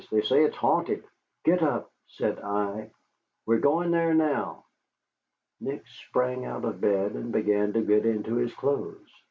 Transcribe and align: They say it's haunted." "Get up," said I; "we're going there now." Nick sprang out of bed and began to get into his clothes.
They 0.11 0.21
say 0.23 0.43
it's 0.45 0.57
haunted." 0.57 1.03
"Get 1.45 1.61
up," 1.61 1.91
said 2.07 2.39
I; 2.39 2.89
"we're 3.45 3.59
going 3.59 3.91
there 3.91 4.15
now." 4.15 4.63
Nick 5.59 5.83
sprang 5.85 6.43
out 6.43 6.65
of 6.65 6.81
bed 6.81 7.11
and 7.11 7.31
began 7.31 7.73
to 7.73 7.81
get 7.83 8.07
into 8.07 8.33
his 8.37 8.51
clothes. 8.55 9.13